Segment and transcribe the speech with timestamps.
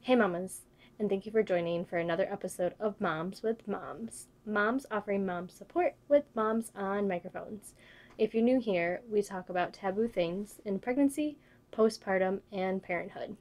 [0.00, 0.62] Hey mamas,
[0.98, 4.28] and thank you for joining for another episode of Moms with Moms.
[4.46, 7.74] Moms offering mom support with moms on microphones.
[8.16, 11.36] If you're new here, we talk about taboo things in pregnancy,
[11.72, 13.36] postpartum, and parenthood.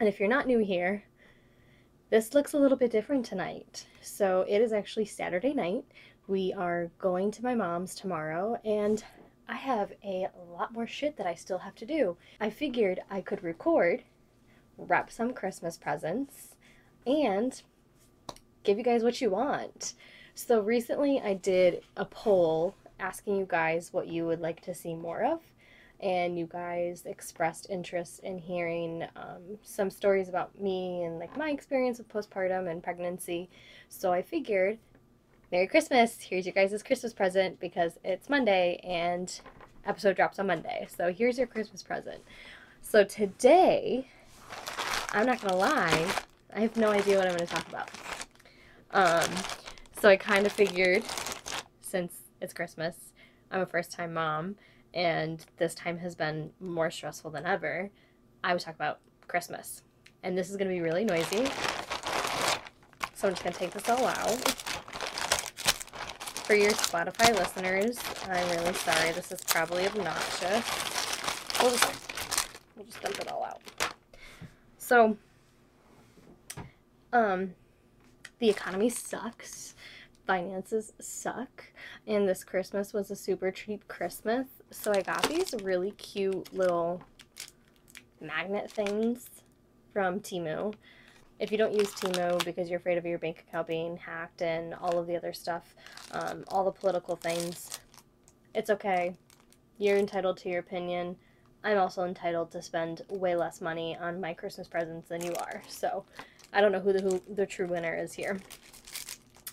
[0.00, 1.04] And if you're not new here,
[2.10, 3.86] this looks a little bit different tonight.
[4.00, 5.84] So it is actually Saturday night.
[6.26, 9.04] We are going to my mom's tomorrow, and
[9.48, 12.16] I have a lot more shit that I still have to do.
[12.40, 14.02] I figured I could record
[14.78, 16.56] wrap some Christmas presents,
[17.06, 17.62] and
[18.64, 19.94] give you guys what you want.
[20.34, 24.94] So recently I did a poll asking you guys what you would like to see
[24.94, 25.40] more of,
[26.00, 31.50] and you guys expressed interest in hearing um, some stories about me and like my
[31.50, 33.50] experience with postpartum and pregnancy.
[33.88, 34.78] So I figured,
[35.52, 36.16] Merry Christmas!
[36.18, 39.38] Here's your guys' Christmas present because it's Monday and
[39.84, 40.88] episode drops on Monday.
[40.96, 42.22] So here's your Christmas present.
[42.80, 44.08] So today
[45.10, 46.10] I'm not gonna lie,
[46.56, 47.90] I have no idea what I'm gonna talk about.
[48.92, 49.30] Um,
[50.00, 51.04] so I kind of figured,
[51.82, 53.12] since it's Christmas,
[53.50, 54.56] I'm a first time mom,
[54.94, 57.90] and this time has been more stressful than ever,
[58.42, 59.82] I would talk about Christmas.
[60.22, 61.44] And this is gonna be really noisy.
[63.12, 64.71] So I'm just gonna take this all out.
[66.52, 69.10] For your Spotify listeners, I'm really sorry.
[69.12, 70.68] This is probably obnoxious.
[71.62, 73.62] We'll just, we'll just dump it all out.
[74.76, 75.16] So,
[77.10, 77.54] um,
[78.38, 79.74] the economy sucks.
[80.26, 81.72] Finances suck.
[82.06, 84.46] And this Christmas was a super cheap Christmas.
[84.70, 87.00] So I got these really cute little
[88.20, 89.26] magnet things
[89.94, 90.74] from Temu.
[91.42, 94.74] If you don't use Temu because you're afraid of your bank account being hacked and
[94.74, 95.74] all of the other stuff,
[96.12, 97.80] um, all the political things,
[98.54, 99.16] it's okay.
[99.76, 101.16] You're entitled to your opinion.
[101.64, 105.64] I'm also entitled to spend way less money on my Christmas presents than you are.
[105.66, 106.04] So
[106.52, 108.38] I don't know who the, who the true winner is here.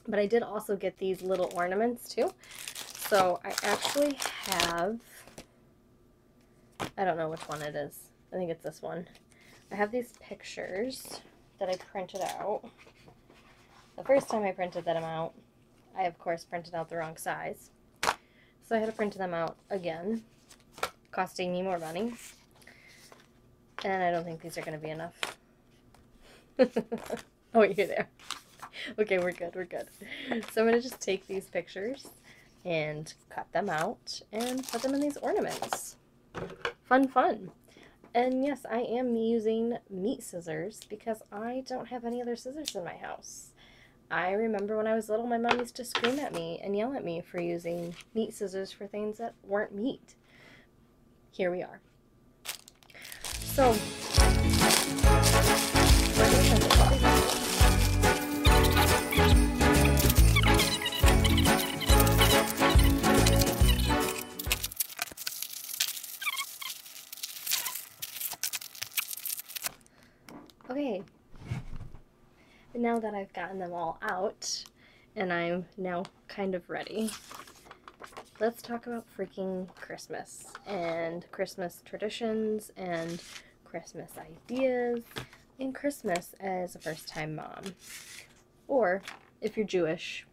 [0.08, 2.31] But I did also get these little ornaments too.
[3.09, 4.16] So I actually
[4.52, 5.00] have,
[7.00, 7.97] I don't know which one it is.
[8.31, 9.08] I think it's this one.
[9.72, 11.22] I have these pictures
[11.59, 12.62] that I printed out.
[13.97, 15.34] The first time I printed them out,
[15.97, 17.70] I of course printed out the wrong size.
[18.03, 20.24] So I had to print them out again
[21.12, 22.14] costing me more money.
[23.84, 25.20] And I don't think these are going to be enough.
[27.53, 28.09] oh, you're there.
[28.97, 29.88] Okay, we're good, we're good.
[30.52, 32.08] So I'm going to just take these pictures
[32.66, 35.96] and cut them out and put them in these ornaments.
[36.84, 37.52] Fun, fun.
[38.14, 42.84] And yes, I am using meat scissors because I don't have any other scissors in
[42.84, 43.52] my house.
[44.12, 46.94] I remember when I was little, my mom used to scream at me and yell
[46.96, 50.16] at me for using meat scissors for things that weren't meat
[51.40, 51.80] here we are.
[53.56, 53.74] So,
[72.90, 74.64] now that I've gotten them all out,
[75.16, 77.12] and I'm now kind of ready,
[78.40, 83.22] let's talk about freaking Christmas and Christmas traditions and
[83.64, 85.04] Christmas ideas
[85.60, 87.76] and Christmas as a first time mom.
[88.68, 89.04] Or
[89.40, 90.26] if you're Jewish,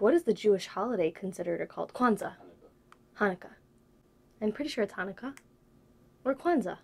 [0.00, 1.92] what is the Jewish holiday considered or called?
[1.92, 2.32] Kwanzaa.
[3.20, 3.54] Hanukkah.
[4.40, 5.36] I'm pretty sure it's Hanukkah
[6.24, 6.78] or Kwanzaa.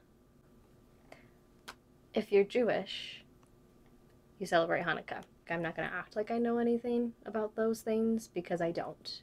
[2.18, 3.22] If you're Jewish,
[4.40, 5.22] you celebrate Hanukkah.
[5.48, 9.22] I'm not going to act like I know anything about those things because I don't.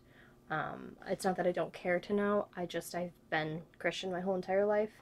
[0.49, 2.47] Um, it's not that I don't care to know.
[2.55, 4.93] I just I've been Christian my whole entire life,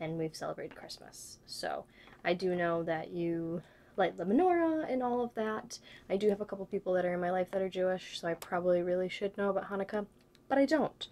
[0.00, 1.36] and we've celebrated Christmas.
[1.44, 1.84] So
[2.24, 3.60] I do know that you
[3.98, 5.78] light the menorah and all of that.
[6.08, 8.26] I do have a couple people that are in my life that are Jewish, so
[8.26, 10.06] I probably really should know about Hanukkah,
[10.48, 11.08] but I don't.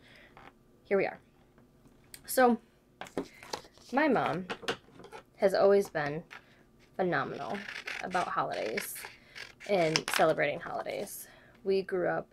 [0.84, 1.18] Here we are.
[2.24, 2.56] So
[3.92, 4.46] my mom
[5.42, 6.22] has always been
[6.94, 7.58] phenomenal
[8.04, 8.94] about holidays
[9.68, 11.26] and celebrating holidays.
[11.64, 12.32] We grew up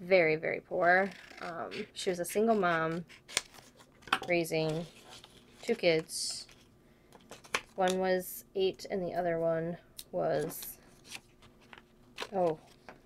[0.00, 1.10] very, very poor.
[1.42, 3.04] Um, she was a single mom
[4.26, 4.86] raising
[5.60, 6.46] two kids.
[7.76, 9.76] One was eight and the other one
[10.10, 10.78] was,
[12.34, 12.58] oh,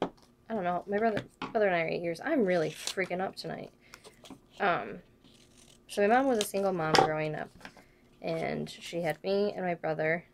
[0.02, 0.84] I don't know.
[0.86, 2.20] My brother, brother and I are eight years.
[2.24, 3.72] I'm really freaking up tonight.
[4.60, 5.00] Um,
[5.88, 7.50] so my mom was a single mom growing up.
[8.24, 10.24] And she had me and my brother.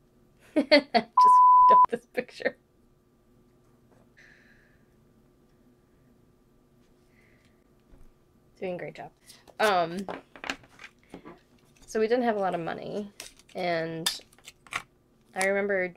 [0.54, 0.70] Just
[1.72, 2.56] up this picture.
[8.60, 9.10] doing a great job.
[9.58, 9.96] Um,
[11.86, 13.10] so we didn't have a lot of money,
[13.54, 14.08] and
[15.34, 15.96] I remembered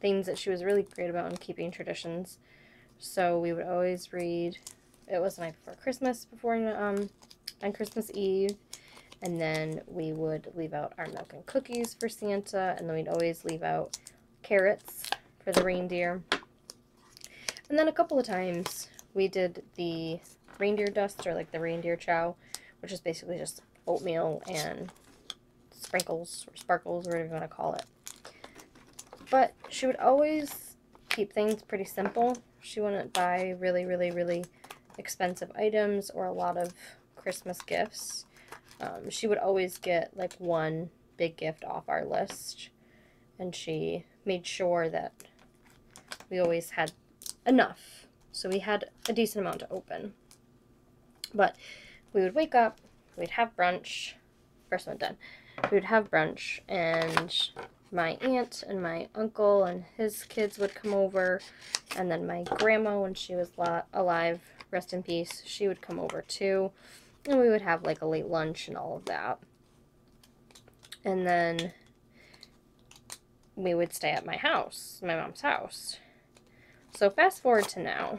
[0.00, 2.38] things that she was really great about in keeping traditions.
[2.98, 4.58] So we would always read.
[5.08, 7.08] It was the night before Christmas, before um,
[7.62, 8.56] on Christmas Eve,
[9.24, 13.08] and then we would leave out our milk and cookies for Santa, and then we'd
[13.08, 13.96] always leave out
[14.42, 15.04] carrots
[15.42, 16.22] for the reindeer.
[17.70, 20.20] And then a couple of times we did the
[20.58, 22.36] reindeer dust or like the reindeer chow,
[22.82, 24.92] which is basically just oatmeal and
[25.70, 27.86] sprinkles or sparkles, or whatever you want to call it.
[29.30, 30.76] But she would always
[31.08, 32.36] keep things pretty simple.
[32.60, 34.44] She wouldn't buy really, really, really
[34.98, 36.74] expensive items or a lot of
[37.16, 38.26] Christmas gifts.
[38.84, 42.68] Um, she would always get like one big gift off our list.
[43.38, 45.12] And she made sure that
[46.30, 46.92] we always had
[47.46, 48.06] enough.
[48.32, 50.14] So we had a decent amount to open.
[51.32, 51.56] But
[52.12, 52.80] we would wake up,
[53.16, 54.14] we'd have brunch.
[54.70, 55.16] First one done.
[55.70, 57.50] We would have brunch, and
[57.92, 61.40] my aunt and my uncle and his kids would come over,
[61.96, 63.50] and then my grandma, when she was
[63.92, 64.40] alive,
[64.72, 66.72] rest in peace, she would come over too,
[67.26, 69.38] and we would have like a late lunch and all of that.
[71.04, 71.72] And then
[73.56, 75.98] we would stay at my house, my mom's house.
[76.94, 78.18] So fast forward to now.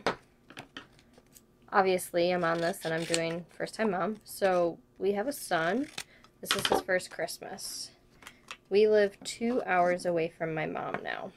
[1.72, 4.18] Obviously, I'm on this and I'm doing first time mom.
[4.24, 5.88] So we have a son.
[6.42, 7.92] This is his first Christmas.
[8.70, 11.32] We live two hours away from my mom now.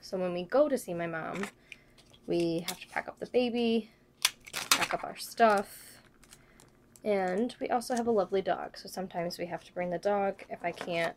[0.00, 1.44] So when we go to see my mom,
[2.26, 3.90] we have to pack up the baby,
[4.70, 5.89] pack up our stuff,
[7.04, 8.76] and we also have a lovely dog.
[8.76, 11.16] So sometimes we have to bring the dog if I can't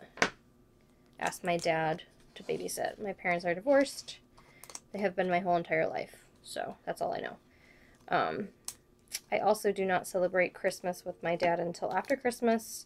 [1.20, 2.04] ask my dad
[2.36, 3.02] to babysit.
[3.02, 4.18] My parents are divorced.
[4.94, 6.26] They have been my whole entire life.
[6.42, 7.38] So that's all I know.
[8.10, 8.50] Um,
[9.32, 12.86] I also do not celebrate Christmas with my dad until after Christmas.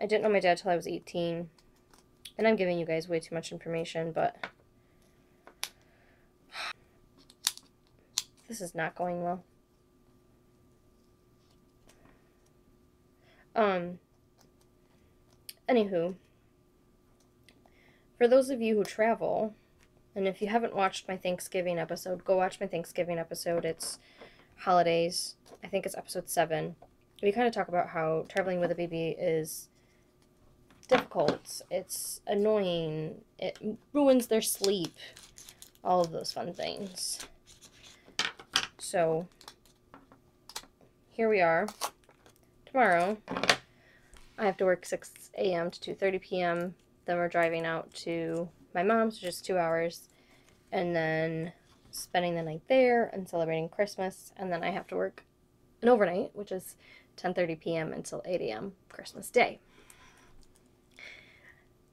[0.00, 1.48] I didn't know my dad till I was 18.
[2.38, 4.36] And I'm giving you guys way too much information, but
[8.48, 9.42] this is not going well.
[13.56, 14.00] Um,
[15.66, 16.14] anywho,
[18.18, 19.54] for those of you who travel,
[20.14, 23.64] and if you haven't watched my Thanksgiving episode, go watch my Thanksgiving episode.
[23.64, 23.98] It's
[24.58, 25.36] holidays.
[25.64, 26.76] I think it's episode 7.
[27.22, 29.70] We kind of talk about how traveling with a baby is
[30.86, 31.62] difficult.
[31.70, 33.22] It's annoying.
[33.38, 33.58] It
[33.94, 34.94] ruins their sleep.
[35.82, 37.20] All of those fun things.
[38.76, 39.28] So,
[41.12, 41.66] here we are.
[42.76, 43.16] Tomorrow,
[44.36, 45.70] I have to work 6 a.m.
[45.70, 46.74] to 2.30 p.m.
[47.06, 50.10] Then we're driving out to my mom's, just two hours,
[50.72, 51.52] and then
[51.90, 54.34] spending the night there and celebrating Christmas.
[54.36, 55.24] And then I have to work
[55.80, 56.76] an overnight, which is
[57.16, 57.92] 10:30 p.m.
[57.94, 58.74] until 8 a.m.
[58.90, 59.58] Christmas Day.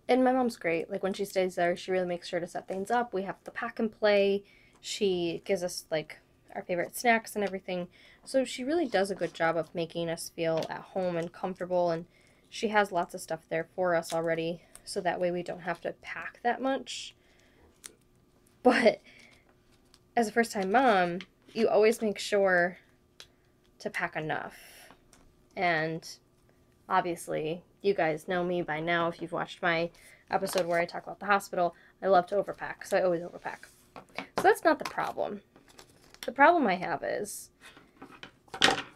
[0.10, 0.92] And my mom's great.
[0.92, 3.14] Like when she stays there, she really makes sure to set things up.
[3.14, 4.44] We have the pack and play.
[4.82, 6.20] She gives us like
[6.56, 7.88] our favorite snacks and everything.
[8.24, 11.92] So she really does a good job of making us feel at home and comfortable
[11.92, 12.06] and
[12.50, 15.82] she has lots of stuff there for us already so that way we don't have
[15.82, 17.16] to pack that much.
[18.62, 19.02] But
[20.16, 21.20] as a first time mom,
[21.54, 22.78] you always make sure
[23.80, 24.56] to pack enough.
[25.56, 26.08] And
[26.88, 29.90] obviously, you guys know me by now if you've watched my
[30.30, 31.76] episode where I talk about the hospital.
[32.02, 33.66] I love to overpack, so I always overpack.
[34.16, 35.42] So that's not the problem.
[36.26, 37.50] The problem I have is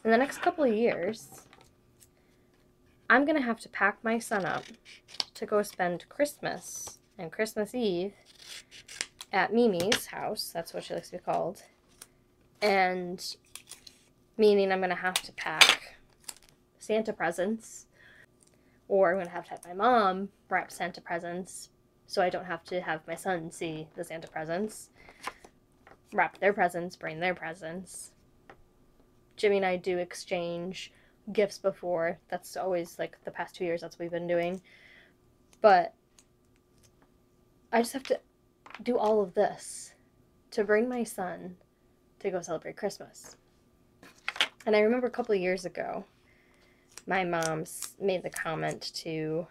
[0.03, 1.41] in the next couple of years,
[3.09, 4.63] I'm going to have to pack my son up
[5.33, 8.13] to go spend Christmas and Christmas Eve
[9.33, 10.51] at Mimi's house.
[10.53, 11.63] That's what she likes to be called.
[12.61, 13.23] And
[14.37, 15.97] meaning I'm going to have to pack
[16.79, 17.87] Santa presents.
[18.87, 21.69] Or I'm going to have to have my mom wrap Santa presents
[22.07, 24.89] so I don't have to have my son see the Santa presents.
[26.13, 28.11] Wrap their presents, bring their presents.
[29.35, 30.91] Jimmy and I do exchange
[31.31, 32.19] gifts before.
[32.29, 34.61] That's always like the past two years, that's what we've been doing.
[35.61, 35.93] But
[37.71, 38.19] I just have to
[38.83, 39.93] do all of this
[40.51, 41.57] to bring my son
[42.19, 43.35] to go celebrate Christmas.
[44.65, 46.05] And I remember a couple years ago,
[47.05, 47.65] my mom
[47.99, 49.47] made the comment to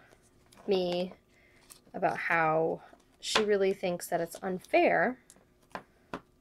[0.67, 1.13] me
[1.93, 2.81] about how
[3.19, 5.17] she really thinks that it's unfair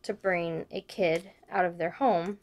[0.06, 2.38] to bring a kid out of their home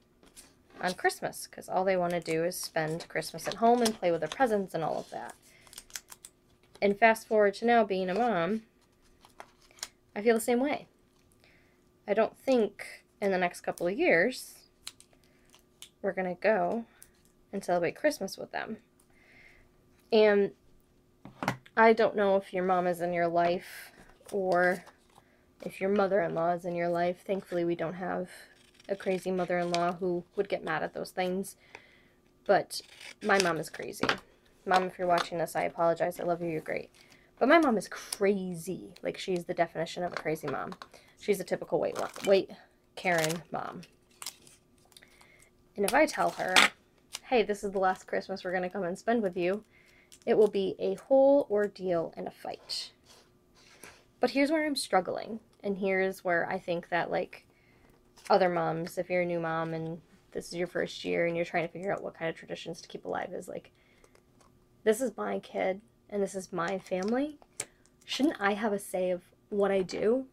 [0.82, 4.12] on Christmas because all they want to do is spend Christmas at home and play
[4.12, 5.34] with their presents and all of that.
[6.82, 8.64] And fast forward to now being a mom,
[10.16, 10.88] I feel the same way.
[12.08, 12.86] I don't think
[13.22, 14.56] in the next couple of years
[16.02, 16.86] we're going to go
[17.54, 18.78] and celebrate Christmas with them.
[20.12, 20.52] And
[21.78, 23.94] I don't know if your mom is in your life
[24.32, 24.84] or
[25.62, 27.24] if your mother in law is in your life.
[27.26, 28.30] Thankfully, we don't have
[28.90, 31.56] a crazy mother in law who would get mad at those things.
[32.46, 32.82] But
[33.24, 34.08] my mom is crazy.
[34.66, 36.20] Mom, if you're watching this, I apologize.
[36.20, 36.50] I love you.
[36.50, 36.90] You're great.
[37.40, 38.94] But my mom is crazy.
[39.02, 40.74] Like, she's the definition of a crazy mom.
[41.20, 42.52] She's a typical wait, wait,
[42.96, 43.82] Karen mom.
[45.76, 46.54] And if I tell her,
[47.30, 49.64] hey, this is the last Christmas we're going to come and spend with you,
[50.26, 52.92] it will be a whole ordeal and a fight.
[54.24, 55.42] But here's where I'm struggling.
[55.66, 57.46] And here's where I think that, like,
[58.30, 60.00] other moms, if you're a new mom and
[60.32, 62.80] this is your first year and you're trying to figure out what kind of traditions
[62.80, 63.72] to keep alive, is like,
[64.86, 67.38] this is my kid and this is my family.
[68.06, 70.26] Shouldn't I have a say of what I do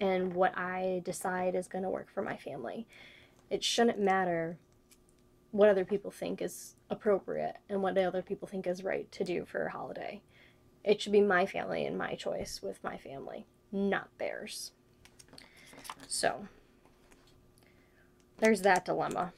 [0.00, 2.86] and what I decide is going to work for my family?
[3.48, 4.58] It shouldn't matter
[5.50, 9.46] what other people think is appropriate and what other people think is right to do
[9.46, 10.20] for a holiday.
[10.82, 14.72] It should be my family and my choice with my family, not theirs.
[16.08, 16.48] So,
[18.38, 19.32] there's that dilemma.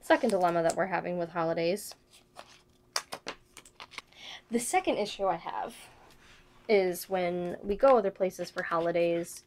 [0.00, 1.94] Second dilemma that we're having with holidays.
[4.50, 5.74] The second issue I have
[6.68, 9.44] is when we go other places for holidays,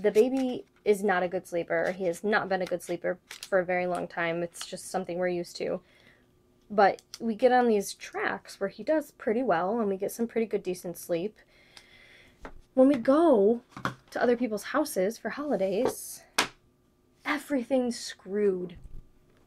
[0.00, 1.92] the baby is not a good sleeper.
[1.92, 4.42] He has not been a good sleeper for a very long time.
[4.42, 5.80] It's just something we're used to.
[6.70, 10.28] But we get on these tracks where he does pretty well and we get some
[10.28, 11.38] pretty good, decent sleep.
[12.74, 13.62] When we go
[14.10, 16.22] to other people's houses for holidays,
[17.24, 18.76] everything's screwed.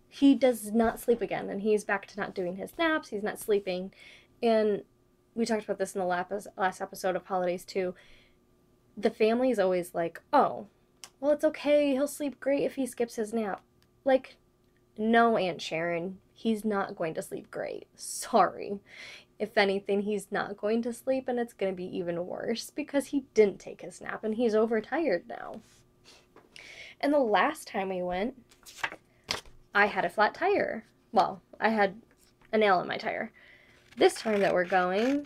[0.10, 3.10] He does not sleep again and he's back to not doing his naps.
[3.10, 3.94] He's not sleeping.
[4.42, 4.84] And
[5.34, 7.96] we talked about this in the last episode of Holidays too.
[8.98, 10.68] The family is always like, oh,
[11.20, 11.92] well, it's okay.
[11.94, 13.62] He'll sleep great if he skips his nap.
[14.04, 14.36] Like,
[14.98, 17.88] no, Aunt Sharon, he's not going to sleep great.
[17.96, 18.80] Sorry.
[19.40, 23.08] If anything, he's not going to sleep, and it's going to be even worse because
[23.08, 25.62] he didn't take his nap and he's overtired now.
[27.02, 28.36] And the last time we went,
[29.76, 30.86] I had a flat tire.
[31.12, 32.02] Well, I had
[32.52, 33.32] a nail in my tire.
[33.98, 35.26] This time that we're going,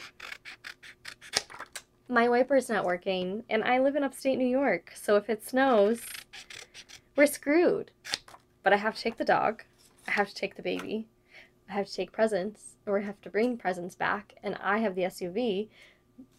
[2.10, 6.02] my wiper's not working, and I live in upstate New York, so if it snows,
[7.16, 7.92] we're screwed.
[8.64, 9.64] But I have to take the dog,
[10.08, 11.08] I have to take the baby,
[11.70, 14.96] I have to take presents, or we have to bring presents back, and I have
[14.96, 15.70] the SUV.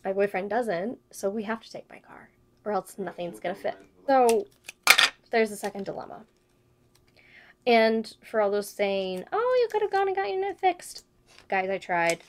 [0.05, 2.31] My boyfriend doesn't, so we have to take my car,
[2.65, 3.77] or else nothing's gonna fit.
[4.07, 4.47] So
[5.31, 6.25] there's a second dilemma.
[7.67, 11.05] And for all those saying, oh, you could have gone and got your fixed,
[11.49, 12.23] guys, I tried.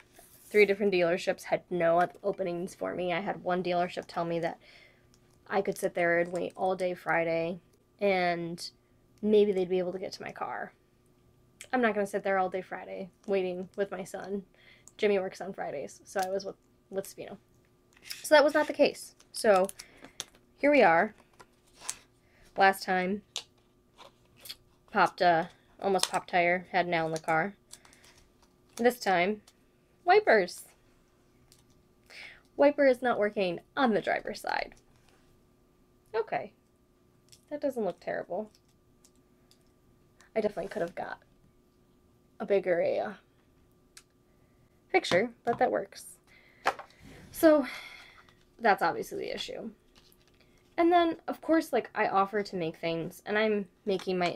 [0.50, 3.13] Three different dealerships had no openings for me.
[3.13, 4.60] I had one dealership tell me that
[5.48, 7.60] I could sit there and wait all day Friday
[8.01, 8.69] and
[9.22, 10.74] maybe they'd be able to get to my car.
[11.72, 14.44] I'm not going to sit there all day Friday waiting with my son.
[14.98, 16.56] Jimmy works on Fridays, so I was with,
[16.89, 17.38] with Spino.
[18.24, 19.16] So that was not the case.
[19.32, 19.68] So
[20.58, 21.13] here we are.
[22.58, 23.22] Last time,
[24.92, 25.50] popped a,
[25.82, 27.56] almost popped tire, had nail in the car.
[28.75, 29.42] This time,
[30.04, 30.63] wipers.
[32.58, 34.75] Wiper is not working on the driver's side.
[36.13, 36.51] Okay.
[37.50, 38.51] That doesn't look terrible.
[40.36, 41.20] I definitely could have got
[42.39, 43.13] a bigger uh,
[44.91, 46.05] picture, but that works.
[47.31, 47.65] So,
[48.60, 49.69] that's obviously the issue.
[50.77, 54.36] And then, of course, like, I offer to make things, and I'm making my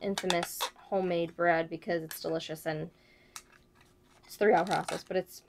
[0.00, 0.58] infamous
[0.90, 2.90] homemade bread because it's delicious and
[4.24, 5.42] it's a three hour process, but it's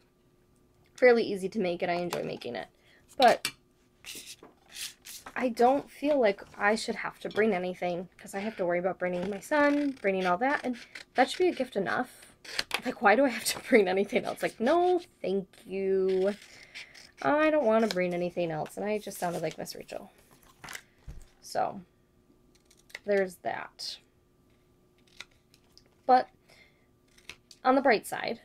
[0.96, 2.68] fairly easy to make and I enjoy making it.
[3.18, 3.52] But
[5.36, 8.80] I don't feel like I should have to bring anything because I have to worry
[8.80, 10.76] about bringing my son, bringing all that, and
[11.16, 12.34] that should be a gift enough.
[12.86, 14.44] Like, why do I have to bring anything else?
[14.44, 16.34] Like, no, thank you.
[17.22, 18.78] I don't want to bring anything else.
[18.78, 20.12] And I just sounded like Miss Rachel.
[21.42, 21.82] So,
[23.06, 23.98] there's that.
[26.06, 26.30] But,
[27.64, 28.42] on the bright side,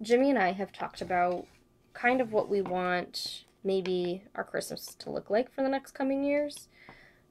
[0.00, 1.46] Jimmy and I have talked about
[1.92, 6.24] kind of what we want maybe our Christmas to look like for the next coming
[6.24, 6.68] years.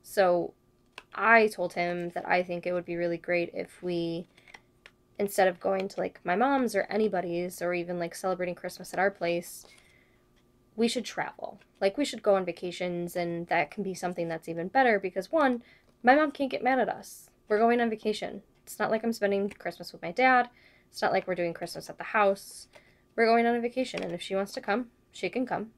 [0.03, 0.53] So
[1.13, 4.27] I told him that I think it would be really great if we,
[5.19, 8.99] instead of going to like my mom's or anybody's or even like celebrating Christmas at
[8.99, 9.65] our place,
[10.75, 11.59] we should travel.
[11.79, 15.31] Like we should go on vacations and that can be something that's even better because
[15.31, 15.63] one,
[16.03, 17.29] my mom can't get mad at us.
[17.47, 18.41] We're going on vacation.
[18.63, 20.49] It's not like I'm spending Christmas with my dad.
[20.89, 22.67] It's not like we're doing Christmas at the house.
[23.15, 25.71] We're going on a vacation, and if she wants to come, she can come.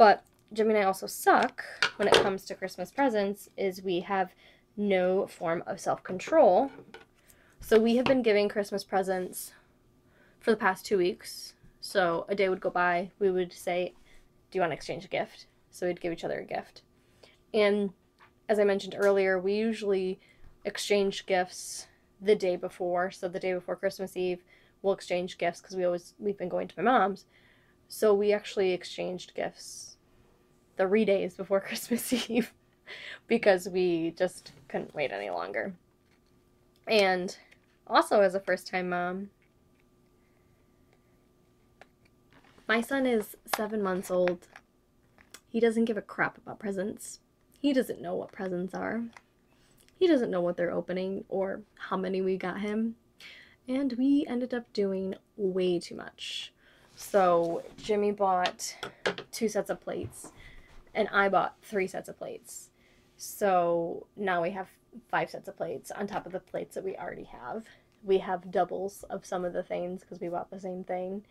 [0.00, 1.62] But Jimmy and I also suck
[1.96, 4.32] when it comes to Christmas presents, is we have
[4.74, 6.72] no form of self control.
[7.60, 9.52] So we have been giving Christmas presents
[10.38, 11.52] for the past two weeks.
[11.82, 13.92] So a day would go by, we would say,
[14.50, 15.44] Do you want to exchange a gift?
[15.70, 16.80] So we'd give each other a gift.
[17.52, 17.90] And
[18.48, 20.18] as I mentioned earlier, we usually
[20.64, 21.88] exchange gifts
[22.18, 23.10] the day before.
[23.10, 24.42] So the day before Christmas Eve,
[24.80, 27.26] we'll exchange gifts because we always we've been going to my mom's.
[27.92, 29.89] So we actually exchanged gifts
[30.80, 32.54] three days before Christmas Eve
[33.26, 35.74] because we just couldn't wait any longer.
[36.86, 37.36] And
[37.86, 39.28] also, as a first time mom,
[42.66, 44.48] my son is seven months old.
[45.50, 47.20] He doesn't give a crap about presents.
[47.60, 49.02] He doesn't know what presents are.
[49.98, 52.94] He doesn't know what they're opening or how many we got him.
[53.68, 56.54] And we ended up doing way too much.
[56.96, 58.74] So Jimmy bought
[59.30, 60.32] two sets of plates,
[60.94, 62.70] and I bought three sets of plates.
[63.16, 64.68] So now we have
[65.10, 67.64] five sets of plates on top of the plates that we already have.
[68.02, 71.24] We have doubles of some of the things because we bought the same thing.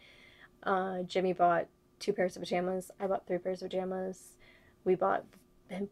[0.63, 1.67] Uh, Jimmy bought
[1.99, 2.91] two pairs of pajamas.
[2.99, 4.35] I bought three pairs of pajamas.
[4.85, 5.25] We bought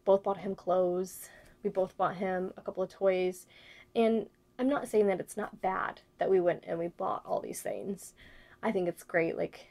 [0.04, 1.28] both bought him clothes.
[1.62, 3.46] We both bought him a couple of toys.
[3.94, 4.26] And
[4.58, 7.62] I'm not saying that it's not bad that we went and we bought all these
[7.62, 8.14] things.
[8.62, 9.36] I think it's great.
[9.36, 9.66] Like,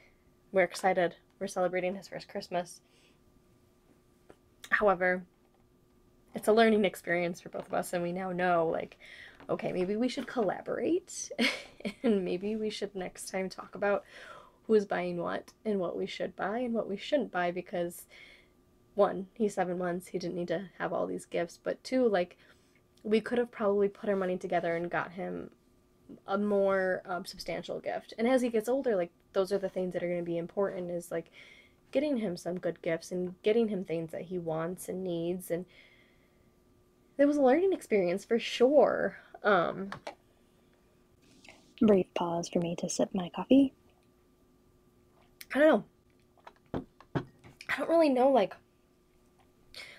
[0.50, 1.16] we're excited.
[1.38, 2.80] We're celebrating his first Christmas.
[4.70, 5.24] However,
[6.34, 8.98] it's a learning experience for both of us, and we now know, like,
[9.48, 11.30] okay, maybe we should collaborate,
[12.02, 14.04] and maybe we should next time talk about
[14.66, 18.06] who's buying what and what we should buy and what we shouldn't buy because
[18.94, 22.36] one, he's seven months, he didn't need to have all these gifts, but two, like,
[23.02, 25.50] we could have probably put our money together and got him
[26.26, 28.12] a more um, substantial gift.
[28.18, 30.38] And as he gets older, like, those are the things that are going to be
[30.38, 31.30] important is like
[31.90, 35.50] getting him some good gifts and getting him things that he wants and needs.
[35.50, 35.64] And
[37.16, 39.18] it was a learning experience for sure.
[39.42, 39.90] Um,
[41.80, 43.72] Brief pause for me to sip my coffee.
[45.54, 45.84] I don't
[46.74, 46.84] know.
[47.68, 48.54] I don't really know, like,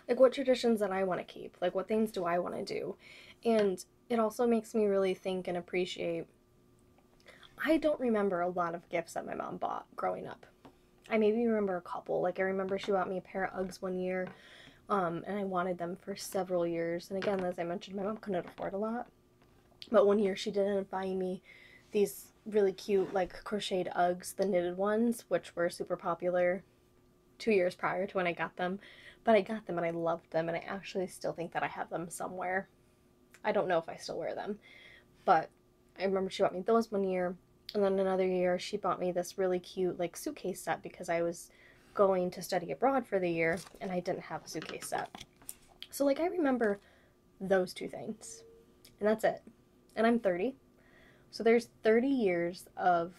[0.07, 2.65] like what traditions that I want to keep, like what things do I want to
[2.65, 2.95] do.
[3.45, 6.25] And it also makes me really think and appreciate
[7.65, 10.45] I don't remember a lot of gifts that my mom bought growing up.
[11.09, 12.21] I maybe remember a couple.
[12.21, 14.27] Like I remember she bought me a pair of Uggs one year,
[14.89, 17.09] um, and I wanted them for several years.
[17.09, 19.07] And again, as I mentioned, my mom couldn't afford a lot.
[19.91, 21.41] But one year she did end up buying me
[21.91, 26.63] these really cute like crocheted Uggs, the knitted ones, which were super popular
[27.37, 28.79] two years prior to when I got them.
[29.23, 31.67] But I got them and I loved them, and I actually still think that I
[31.67, 32.69] have them somewhere.
[33.43, 34.59] I don't know if I still wear them,
[35.25, 35.49] but
[35.99, 37.35] I remember she bought me those one year,
[37.73, 41.21] and then another year she bought me this really cute like suitcase set because I
[41.21, 41.51] was
[41.93, 45.23] going to study abroad for the year and I didn't have a suitcase set.
[45.91, 46.79] So like I remember
[47.39, 48.43] those two things.
[48.99, 49.41] And that's it.
[49.95, 50.55] And I'm 30.
[51.31, 53.13] So there's 30 years of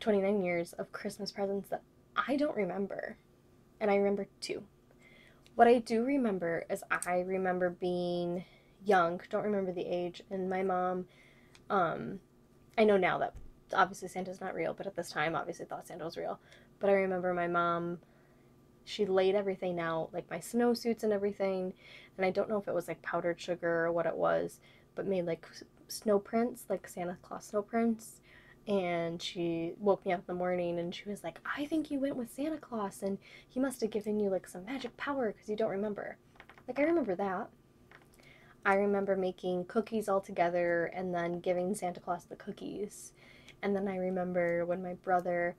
[0.00, 1.82] 29 years of Christmas presents that
[2.16, 3.16] I don't remember.
[3.80, 4.62] And I remember two.
[5.54, 8.44] What I do remember is I remember being
[8.84, 11.06] young, don't remember the age, and my mom,
[11.70, 12.20] um,
[12.78, 13.34] I know now that
[13.72, 16.38] obviously Santa's not real, but at this time, obviously thought Santa was real.
[16.78, 17.98] But I remember my mom,
[18.84, 21.72] she laid everything out, like my snowsuits and everything,
[22.16, 24.60] and I don't know if it was like powdered sugar or what it was,
[24.94, 25.46] but made like
[25.88, 28.20] snow prints, like Santa Claus snow prints,
[28.68, 32.00] and she woke me up in the morning and she was like, I think you
[32.00, 35.48] went with Santa Claus and he must have given you like some magic power because
[35.48, 36.16] you don't remember.
[36.66, 37.48] Like, I remember that.
[38.66, 43.12] I remember making cookies all together and then giving Santa Claus the cookies.
[43.62, 45.54] And then I remember when my brother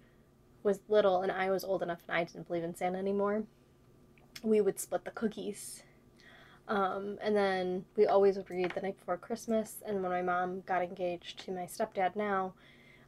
[0.62, 3.44] was little and I was old enough and I didn't believe in Santa anymore,
[4.44, 5.84] we would split the cookies.
[6.68, 9.82] Um, and then we always would read the night before Christmas.
[9.86, 12.56] And when my mom got engaged to my stepdad now,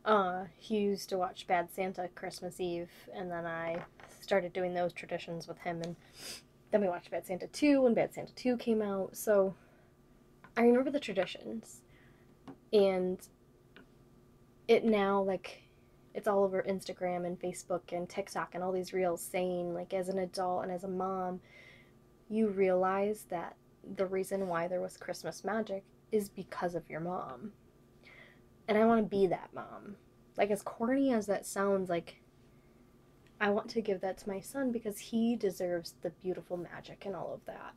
[0.06, 3.84] uh, he used to watch Bad Santa Christmas Eve, and then I
[4.22, 5.98] started doing those traditions with him, and
[6.72, 9.18] then we watched Bad Santa 2 when Bad Santa 2 came out.
[9.18, 9.56] So
[10.58, 11.82] I remember the traditions,
[12.74, 13.20] and
[14.68, 15.64] it now, like,
[16.14, 20.10] it's all over Instagram and Facebook and TikTok and all these reels saying, like, as
[20.10, 21.40] an adult and as a mom,
[22.30, 23.56] you realize that
[23.96, 27.54] the reason why there was Christmas magic is because of your mom
[28.70, 29.96] and I want to be that mom.
[30.38, 32.22] Like, as corny as that sounds, like,
[33.42, 37.16] I want to give that to my son because he deserves the beautiful magic and
[37.16, 37.74] all of that.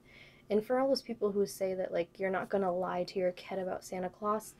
[0.52, 3.18] And for all those people who say that, like, you're not going to lie to
[3.18, 4.52] your kid about Santa Claus,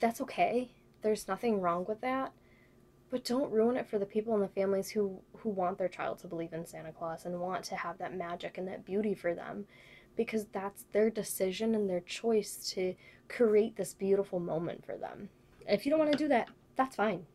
[0.00, 0.70] that's okay.
[1.02, 2.32] There's nothing wrong with that.
[3.10, 6.20] But don't ruin it for the people and the families who, who want their child
[6.20, 9.34] to believe in Santa Claus and want to have that magic and that beauty for
[9.34, 9.66] them.
[10.16, 12.94] because that's their decision and their choice to
[13.28, 15.28] create this beautiful moment for them.
[15.68, 17.26] If you don't want to do that, that's fine.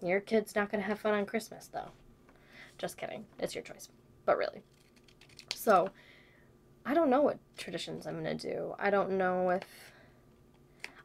[0.00, 1.90] Your kid's not going to have fun on Christmas, though.
[2.78, 3.24] Just kidding.
[3.38, 3.88] It's your choice.
[4.24, 4.62] But really.
[5.66, 5.90] So,
[6.84, 8.76] I don't know what traditions I'm going to do.
[8.78, 9.64] I don't know if.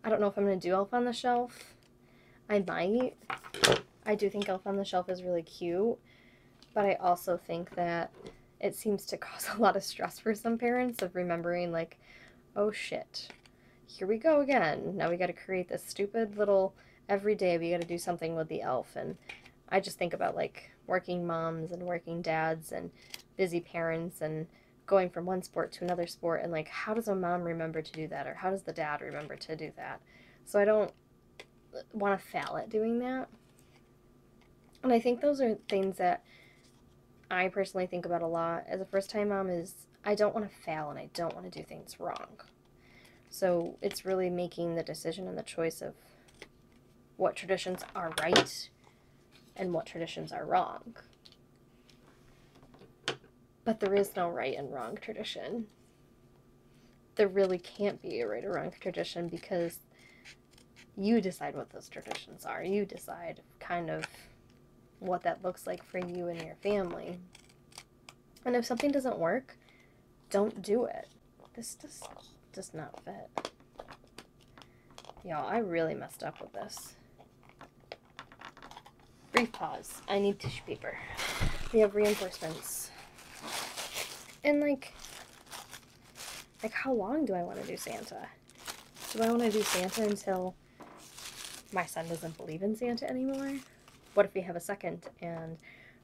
[0.04, 1.74] I don't know if I'm going to do Elf on the Shelf.
[2.48, 3.16] I might.
[4.06, 5.98] I do think Elf on the Shelf is really cute.
[6.76, 8.12] But I also think that
[8.60, 11.98] it seems to cause a lot of stress for some parents of remembering, like,
[12.56, 13.30] oh shit,
[13.88, 14.96] here we go again.
[14.96, 16.76] Now we got to create this stupid little
[17.10, 18.96] every day we got to do something with the elf.
[18.96, 19.18] And
[19.70, 22.92] I just think about like working moms and working dads and
[23.42, 24.46] busy parents and
[24.86, 27.92] going from one sport to another sport and like how does a mom remember to
[27.92, 30.00] do that or how does the dad remember to do that?
[30.46, 30.92] So i don't
[31.92, 33.28] want to fail at doing that.
[34.84, 36.24] And i think those are things that
[37.32, 38.66] i personally think about a lot.
[38.68, 41.52] As a first time mom is i don't want to fail and i don't want
[41.52, 42.42] to do things wrong.
[43.32, 45.96] So it's really making the decision and the choice of
[47.18, 48.70] what traditions are right
[49.56, 50.94] and what traditions are wrong.
[53.64, 55.68] But there is no right and wrong tradition.
[57.16, 59.80] There really can't be a right or wrong tradition because
[60.98, 62.64] you decide what those traditions are.
[62.64, 64.06] You decide kind of
[65.00, 67.20] what that looks like for you and your family.
[68.46, 69.58] And if something doesn't work,
[70.30, 71.08] don't do it.
[71.56, 72.08] This just
[72.54, 73.52] does not fit.
[75.24, 76.96] Y'all, I really messed up with this.
[79.32, 80.02] Brief pause.
[80.08, 80.98] I need tissue paper.
[81.72, 82.81] We have reinforcements.
[84.44, 84.94] And like,
[86.64, 88.28] like how long do I want to do Santa?
[89.14, 90.56] Do I want to do Santa until
[91.74, 93.54] my son doesn't believe in Santa anymore?
[94.14, 95.58] What if we have a second and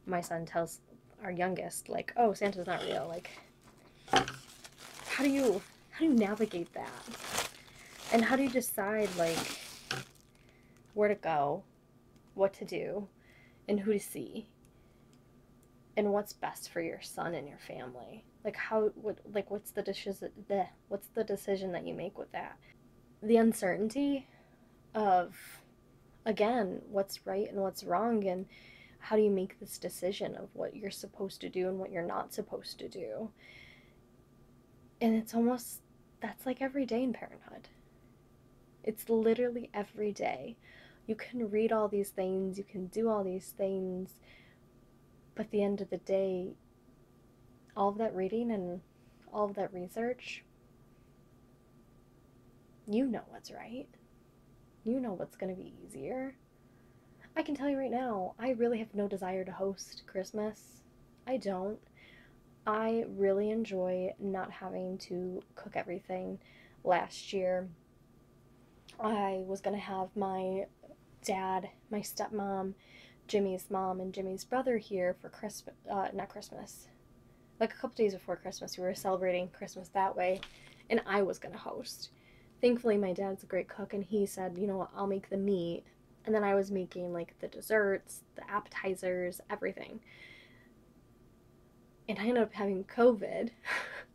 [0.05, 0.79] my son tells
[1.23, 3.07] our youngest, like, oh, Santa's not real?
[3.07, 3.29] Like,
[5.07, 6.91] how do you how do you navigate that?
[8.13, 9.37] And how do you decide like
[10.93, 11.63] where to go,
[12.35, 13.07] what to do,
[13.67, 14.47] and who to see?
[15.97, 18.23] And what's best for your son and your family?
[18.45, 22.31] Like how what like what's the dishes the what's the decision that you make with
[22.31, 22.57] that?
[23.23, 24.27] The uncertainty
[24.93, 25.35] of
[26.23, 28.45] again, what's right and what's wrong and
[28.99, 32.03] how do you make this decision of what you're supposed to do and what you're
[32.03, 33.31] not supposed to do?
[35.01, 35.81] And it's almost
[36.21, 37.69] that's like every day in parenthood.
[38.83, 40.57] It's literally every day.
[41.07, 44.15] You can read all these things, you can do all these things,
[45.37, 46.55] but the end of the day,
[47.77, 48.81] all of that reading and
[49.31, 50.43] all of that research,
[52.87, 53.87] you know what's right.
[54.83, 56.35] You know what's going to be easier.
[57.35, 60.81] I can tell you right now, I really have no desire to host Christmas.
[61.27, 61.77] I don't.
[62.65, 66.39] I really enjoy not having to cook everything.
[66.83, 67.67] Last year,
[68.99, 70.65] I was going to have my
[71.23, 72.73] dad, my stepmom,
[73.27, 76.87] Jimmy's mom, and Jimmy's brother here for Christmas, uh, not Christmas,
[77.59, 78.77] like a couple days before Christmas.
[78.77, 80.41] We were celebrating Christmas that way,
[80.89, 82.09] and I was going to host.
[82.61, 85.37] Thankfully, my dad's a great cook, and he said, you know what, I'll make the
[85.37, 85.83] meat.
[86.25, 90.01] And then I was making like the desserts, the appetizers, everything
[92.09, 93.49] and I ended up having COVID.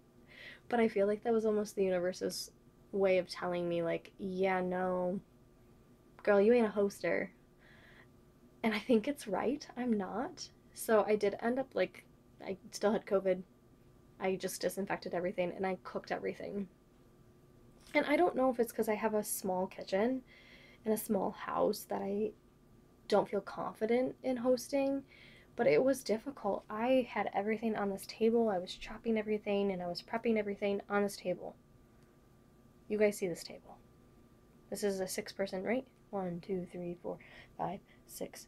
[0.68, 2.51] but I feel like that was almost the universe's
[2.92, 5.20] way of telling me, like, yeah, no,
[6.22, 7.29] girl, you ain't a hoster.
[8.62, 9.66] And I think it's right.
[9.77, 10.48] I'm not.
[10.75, 12.05] So I did end up, like,
[12.44, 13.42] I still had COVID.
[14.20, 16.68] I just disinfected everything and I cooked everything.
[17.94, 20.22] And I don't know if it's because I have a small kitchen
[20.85, 22.31] and a small house that I
[23.09, 25.03] don't feel confident in hosting
[25.57, 26.64] but it was difficult.
[26.70, 28.48] I had everything on this table.
[28.48, 31.55] I was chopping everything and I was prepping everything on this table.
[32.88, 33.77] You guys see this table.
[34.70, 35.87] This is a six person, right?
[36.11, 37.18] One, two, three, four,
[37.59, 37.81] five,
[38.12, 38.46] six.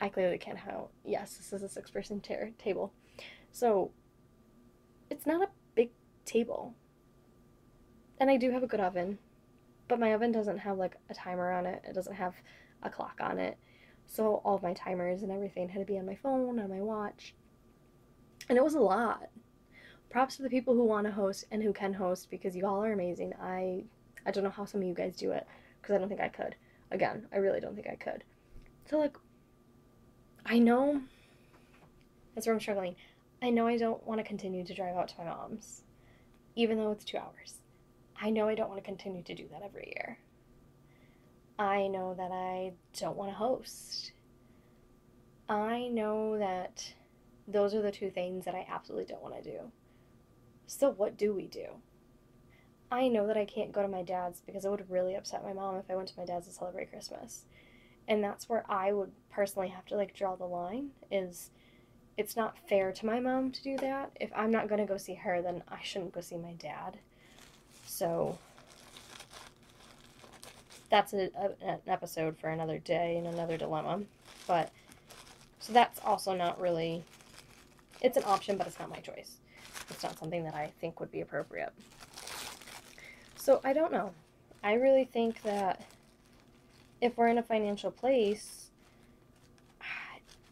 [0.00, 0.88] I clearly can't how.
[1.04, 2.92] Yes, this is a six person ter- table.
[3.52, 3.90] So
[5.10, 5.90] it's not a big
[6.24, 6.74] table.
[8.18, 9.18] And I do have a good oven,
[9.88, 11.82] but my oven doesn't have like a timer on it.
[11.86, 12.34] It doesn't have
[12.82, 13.58] a clock on it.
[14.06, 16.80] So all of my timers and everything had to be on my phone, on my
[16.80, 17.34] watch.
[18.48, 19.28] And it was a lot.
[20.08, 22.82] Props to the people who want to host and who can host because you all
[22.82, 23.34] are amazing.
[23.40, 23.84] I
[24.26, 25.46] I don't know how some of you guys do it
[25.80, 26.54] because I don't think I could.
[26.90, 28.24] Again, I really don't think I could.
[28.88, 29.16] So like
[30.44, 31.00] I know
[32.34, 32.96] that's where I'm struggling.
[33.42, 35.82] I know I don't want to continue to drive out to my mom's
[36.56, 37.54] even though it's 2 hours.
[38.20, 40.18] I know I don't want to continue to do that every year.
[41.58, 44.12] I know that I don't want to host.
[45.48, 46.92] I know that
[47.48, 49.72] those are the two things that I absolutely don't want to do.
[50.66, 51.66] So, what do we do?
[52.90, 55.52] I know that I can't go to my dad's because it would really upset my
[55.52, 57.44] mom if I went to my dad's to celebrate Christmas.
[58.08, 61.50] And that's where I would personally have to like draw the line is
[62.16, 64.10] it's not fair to my mom to do that.
[64.20, 66.98] If I'm not going to go see her, then I shouldn't go see my dad.
[67.86, 68.38] So
[70.90, 74.00] that's a, a, an episode for another day and another dilemma.
[74.48, 74.72] But
[75.60, 77.04] so that's also not really
[78.00, 79.36] it's an option, but it's not my choice.
[79.90, 81.72] It's not something that I think would be appropriate.
[83.50, 84.12] So I don't know.
[84.62, 85.80] I really think that
[87.00, 88.70] if we're in a financial place,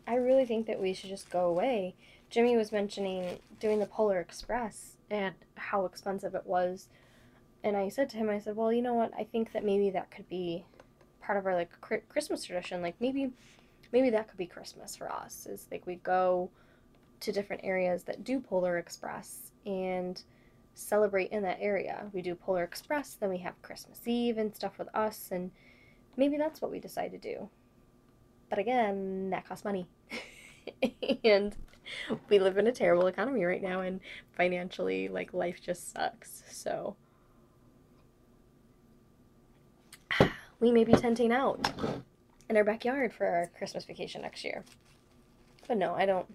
[0.09, 1.95] I really think that we should just go away.
[2.29, 6.89] Jimmy was mentioning doing the Polar Express and how expensive it was.
[7.63, 9.13] And I said to him, I said, well, you know what?
[9.17, 10.65] I think that maybe that could be
[11.23, 12.83] part of our like Christmas tradition.
[12.83, 13.31] Like maybe,
[13.93, 15.47] maybe that could be Christmas for us.
[15.47, 16.51] Is like we go
[17.21, 20.21] to different areas that do Polar Express and
[20.79, 22.07] celebrate in that area.
[22.13, 25.51] We do Polar Express, then we have Christmas Eve and stuff with us, and
[26.17, 27.49] maybe that's what we decide to do.
[28.51, 29.89] But again, that costs money.
[31.25, 31.57] and
[32.29, 34.01] we live in a terrible economy right now, and
[34.37, 36.45] financially, like, life just sucks.
[36.51, 36.97] So,
[40.61, 41.73] we may be tenting out
[42.49, 44.65] in our backyard for our Christmas vacation next year.
[45.67, 46.27] But no, I don't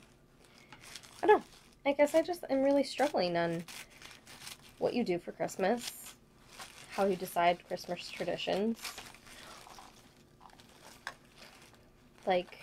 [1.23, 1.43] I don't.
[1.86, 3.63] I guess I just am really struggling on
[4.84, 6.13] what you do for Christmas,
[6.91, 8.78] how you decide Christmas traditions.
[12.28, 12.58] Like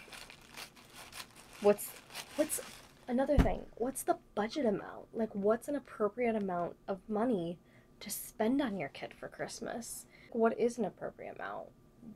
[1.62, 1.88] what's
[2.36, 2.60] what's
[3.08, 3.62] another thing?
[3.76, 5.06] What's the budget amount?
[5.14, 7.58] Like what's an appropriate amount of money
[8.00, 10.04] to spend on your kid for Christmas?
[10.32, 11.68] What is an appropriate amount?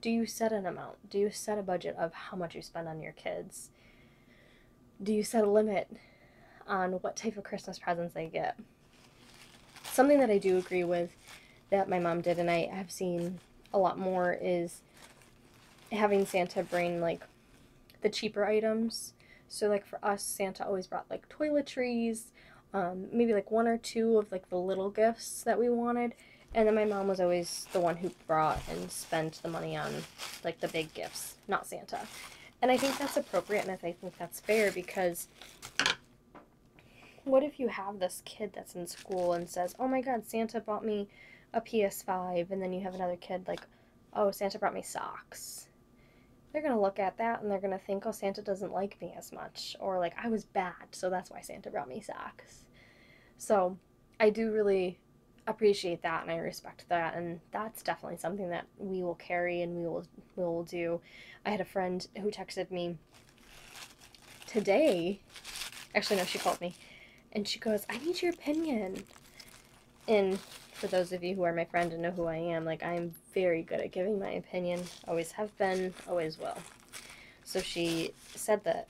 [0.03, 1.09] Do you set an amount?
[1.09, 3.71] Do you set a budget of how much you spend on your kids?
[5.03, 5.88] Do you set a limit
[6.67, 8.57] on what type of Christmas presents they get.
[9.95, 11.15] Something that I do agree with
[11.71, 13.39] that my mom did and I have seen
[13.73, 14.81] a lot more is
[15.93, 17.21] having Santa bring like
[18.03, 19.13] the cheaper items.
[19.47, 22.25] So like for us, Santa always brought like toiletries,
[22.73, 26.17] um, maybe like one or two of like the little gifts that we wanted.
[26.57, 29.93] And then my mom was always the one who brought and spent the money on
[30.43, 32.01] like the big gifts, not Santa.
[32.61, 35.29] And I think that's appropriate and I think that's fair because
[37.25, 40.61] what if you have this kid that's in school and says, "Oh my God, Santa
[40.61, 41.09] bought me
[41.53, 43.61] a PS5," and then you have another kid like,
[44.13, 45.69] "Oh, Santa brought me socks."
[46.53, 49.33] They're gonna look at that and they're gonna think, "Oh, Santa doesn't like me as
[49.33, 52.67] much," or like, "I was bad, so that's why Santa brought me socks."
[53.39, 53.79] So,
[54.21, 54.99] I do really
[55.47, 59.77] appreciate that and I respect that and that's definitely something that we will carry and
[59.77, 60.07] we will
[60.37, 61.01] we will do.
[61.45, 62.97] I had a friend who texted me
[64.47, 65.21] today.
[65.95, 66.75] Actually no, she called me
[67.35, 69.05] and she goes, I need your opinion.
[70.07, 70.38] And
[70.73, 73.14] for those of you who are my friend and know who I am, like I'm
[73.33, 74.83] very good at giving my opinion.
[75.09, 76.59] Always have been, always will.
[77.44, 78.88] So she said that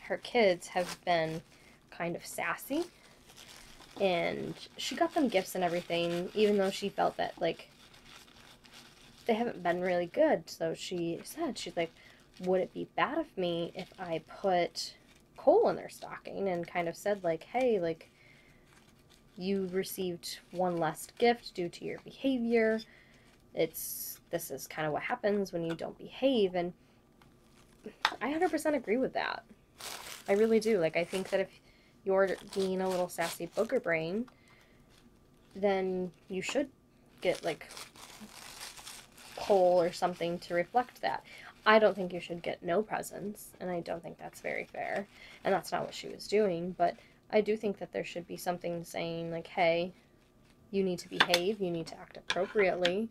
[0.00, 1.42] her kids have been
[1.90, 2.84] kind of sassy.
[4.00, 7.70] And she got them gifts and everything, even though she felt that, like,
[9.24, 10.50] they haven't been really good.
[10.50, 11.92] So she said, she's like,
[12.40, 14.94] would it be bad of me if I put
[15.46, 18.10] hole in their stocking and kind of said like, hey, like
[19.36, 22.80] you received one less gift due to your behavior.
[23.54, 26.72] It's this is kind of what happens when you don't behave and
[28.20, 29.44] I 100% agree with that.
[30.28, 30.80] I really do.
[30.80, 31.48] Like I think that if
[32.02, 34.26] you're being a little sassy booger brain,
[35.54, 36.68] then you should
[37.20, 37.68] get like
[39.36, 41.22] coal or something to reflect that.
[41.66, 45.08] I don't think you should get no presents, and I don't think that's very fair.
[45.42, 46.94] And that's not what she was doing, but
[47.30, 49.92] I do think that there should be something saying, like, hey,
[50.70, 53.08] you need to behave, you need to act appropriately.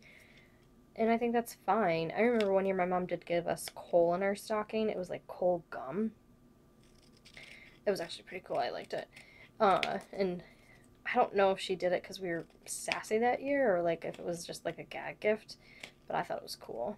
[0.96, 2.10] And I think that's fine.
[2.16, 4.88] I remember one year my mom did give us coal in our stocking.
[4.88, 6.12] It was like coal gum.
[7.84, 8.58] It was actually pretty cool.
[8.58, 9.06] I liked it.
[9.60, 10.42] Uh, and
[11.04, 14.06] I don't know if she did it because we were sassy that year or like
[14.06, 15.56] if it was just like a gag gift,
[16.06, 16.96] but I thought it was cool.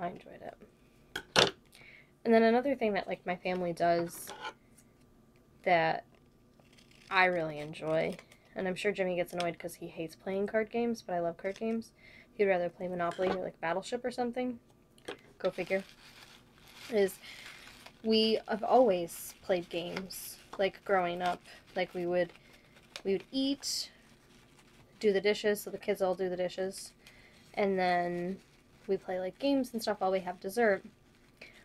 [0.00, 1.52] I enjoyed it.
[2.24, 4.28] And then another thing that like my family does
[5.64, 6.04] that
[7.10, 8.16] I really enjoy,
[8.56, 11.36] and I'm sure Jimmy gets annoyed because he hates playing card games, but I love
[11.36, 11.92] card games.
[12.34, 14.58] He'd rather play Monopoly or like Battleship or something.
[15.38, 15.84] Go figure.
[16.90, 17.18] Is
[18.02, 21.40] we have always played games like growing up.
[21.76, 22.32] Like we would
[23.04, 23.90] we would eat,
[24.98, 26.92] do the dishes, so the kids all do the dishes,
[27.54, 28.38] and then
[28.88, 30.84] we play like games and stuff while we have dessert.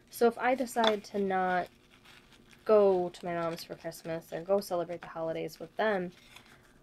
[0.10, 1.68] So if I decide to not
[2.66, 6.12] go to my mom's for Christmas or go celebrate the holidays with them,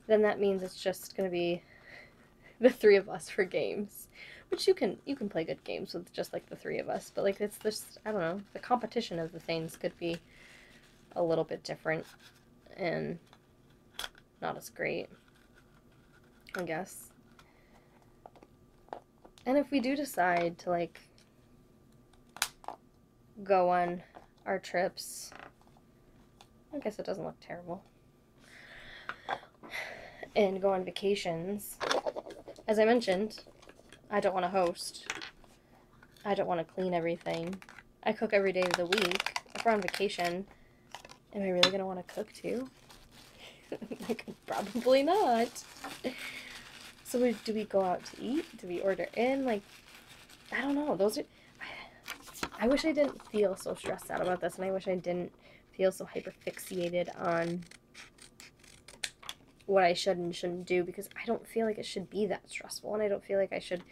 [0.07, 1.63] then that means it's just going to be
[2.61, 4.09] the three of us for games.
[4.49, 7.11] Which you can you can play good games with just like the three of us,
[7.13, 10.19] but like it's just I don't know, the competition of the things could be
[11.17, 12.07] a little bit different
[12.77, 13.19] and
[14.41, 15.09] not as great.
[16.57, 17.11] I guess.
[19.47, 21.01] And if we do decide to like
[23.45, 24.03] go on
[24.45, 25.31] our trips,
[26.75, 27.85] I guess it doesn't look terrible.
[30.35, 31.79] And go on vacations.
[32.67, 33.39] As I mentioned,
[34.11, 35.07] I don't want to host.
[36.25, 37.55] I don't want to clean everything.
[38.03, 39.39] I cook every day of the week.
[39.55, 40.45] If we're on vacation,
[41.33, 42.69] am I really going to want to cook too?
[44.09, 45.49] like, probably not.
[47.17, 48.45] So we, do we go out to eat?
[48.59, 49.47] Do we order in?
[49.47, 49.63] Like,
[50.53, 50.97] I don't know.
[50.97, 51.25] Those are.
[51.63, 54.97] I, I wish I didn't feel so stressed out about this, and I wish I
[54.97, 55.33] didn't
[55.75, 57.65] feel so hyper fixated on
[59.65, 62.51] what I should and shouldn't do because I don't feel like it should be that
[62.51, 63.83] stressful, and I don't feel like I should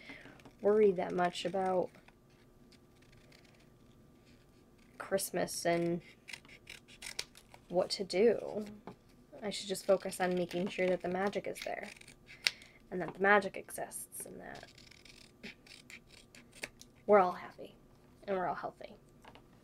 [0.61, 1.89] worry that much about
[4.99, 6.03] Christmas and
[7.71, 8.67] what to do.
[9.43, 11.89] I should just focus on making sure that the magic is there
[12.90, 14.64] and that the magic exists and that
[17.07, 17.75] we're all happy
[18.27, 18.94] and we're all healthy.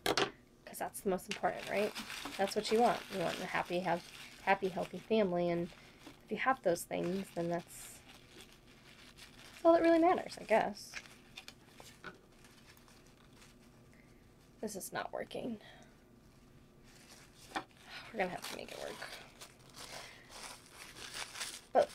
[0.04, 1.92] Because that's the most important, right?
[2.37, 2.98] That's what you want.
[3.14, 4.02] You want a happy, have
[4.42, 5.68] happy, healthy family, and
[6.24, 7.98] if you have those things, then that's,
[9.64, 10.92] all that really matters, I guess.
[14.61, 15.56] This is not working.
[17.54, 18.92] We're gonna have to make it work.
[21.72, 21.88] But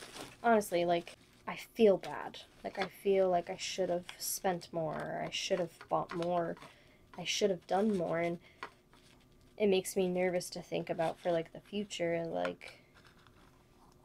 [0.46, 2.38] honestly, like, I feel bad.
[2.64, 6.56] Like I feel like I should have spent more, I should have bought more,
[7.18, 8.38] I should have done more and
[9.56, 12.80] it makes me nervous to think about for like the future like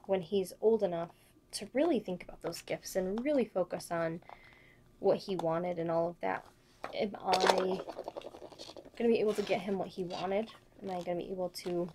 [0.05, 1.09] when he's old enough
[1.53, 4.21] to really think about those gifts and really focus on
[4.99, 6.45] what he wanted and all of that.
[6.93, 7.81] Am I going
[8.99, 10.49] to be able to get him what he wanted?
[10.81, 11.89] Am I going to be able to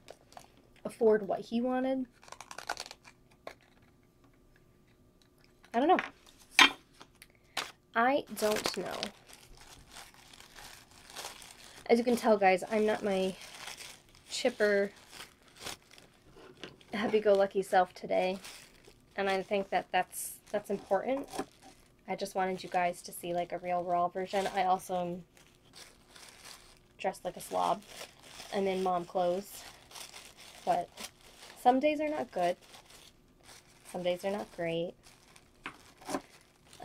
[0.85, 2.07] afford what he wanted?
[5.77, 5.99] I don't know.
[7.95, 8.99] I don't know.
[11.91, 13.35] As you can tell, guys, I'm not my
[14.31, 14.91] chipper,
[16.95, 18.39] happy-go-lucky self today.
[19.17, 21.29] And I think that that's, that's important.
[22.09, 24.49] I just wanted you guys to see, like, a real raw version.
[24.57, 25.25] I also am
[26.97, 27.83] dressed like a slob.
[28.55, 29.63] I'm in mom clothes.
[30.65, 30.89] But
[31.63, 32.57] some days are not good.
[33.93, 34.95] Some days are not great.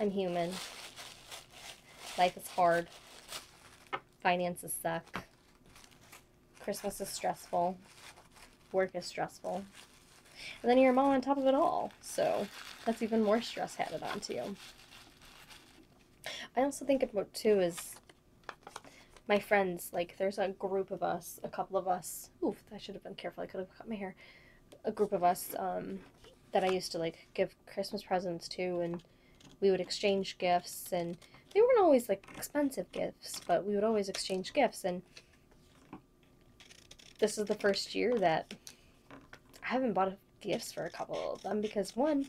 [0.01, 0.51] I'm human.
[2.17, 2.87] Life is hard.
[4.23, 5.25] Finances suck.
[6.59, 7.77] Christmas is stressful.
[8.71, 9.63] Work is stressful.
[10.63, 11.93] And then you're a mom on top of it all.
[12.01, 12.47] So
[12.83, 14.55] that's even more stress added onto you.
[16.57, 17.95] I also think about too is
[19.27, 22.31] my friends, like there's a group of us, a couple of us.
[22.43, 23.43] Oof, I should have been careful.
[23.43, 24.15] I could have cut my hair.
[24.83, 25.99] A group of us um,
[26.53, 29.03] that I used to like give Christmas presents to and
[29.61, 31.17] we would exchange gifts and
[31.53, 35.01] they weren't always like expensive gifts, but we would always exchange gifts and
[37.19, 38.53] this is the first year that
[39.63, 42.27] I haven't bought gifts for a couple of them because one,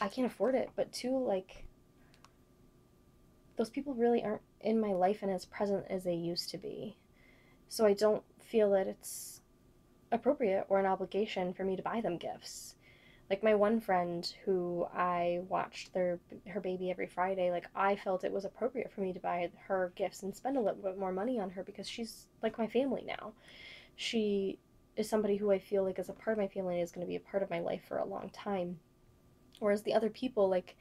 [0.00, 1.66] I can't afford it, but two, like
[3.56, 6.96] those people really aren't in my life and as present as they used to be.
[7.68, 9.42] So I don't feel that it's
[10.10, 12.76] appropriate or an obligation for me to buy them gifts
[13.32, 18.24] like my one friend who I watched their her baby every Friday, like I felt
[18.24, 21.12] it was appropriate for me to buy her gifts and spend a little bit more
[21.12, 23.32] money on her because she's like my family now.
[23.96, 24.58] She
[24.98, 27.06] is somebody who I feel like is a part of my family and is going
[27.06, 28.78] to be a part of my life for a long time.
[29.60, 30.76] Whereas the other people, like,